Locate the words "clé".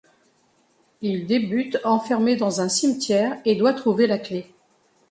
4.17-4.47